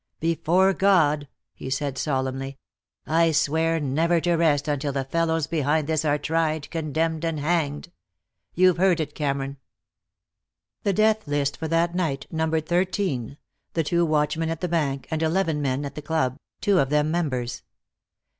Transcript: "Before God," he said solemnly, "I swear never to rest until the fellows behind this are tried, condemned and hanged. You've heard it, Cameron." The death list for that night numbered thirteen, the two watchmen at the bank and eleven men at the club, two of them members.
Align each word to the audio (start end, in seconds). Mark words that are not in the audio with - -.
"Before 0.19 0.73
God," 0.73 1.27
he 1.53 1.69
said 1.69 1.95
solemnly, 1.95 2.57
"I 3.05 3.31
swear 3.31 3.79
never 3.79 4.19
to 4.21 4.33
rest 4.33 4.67
until 4.67 4.91
the 4.91 5.03
fellows 5.03 5.45
behind 5.45 5.85
this 5.87 6.03
are 6.03 6.17
tried, 6.17 6.71
condemned 6.71 7.23
and 7.23 7.39
hanged. 7.39 7.91
You've 8.55 8.77
heard 8.77 8.99
it, 8.99 9.13
Cameron." 9.13 9.57
The 10.81 10.93
death 10.93 11.27
list 11.27 11.55
for 11.55 11.67
that 11.67 11.93
night 11.93 12.25
numbered 12.31 12.65
thirteen, 12.65 13.37
the 13.73 13.83
two 13.83 14.03
watchmen 14.03 14.49
at 14.49 14.61
the 14.61 14.67
bank 14.67 15.07
and 15.11 15.21
eleven 15.21 15.61
men 15.61 15.85
at 15.85 15.93
the 15.93 16.01
club, 16.01 16.39
two 16.61 16.79
of 16.79 16.89
them 16.89 17.11
members. 17.11 17.61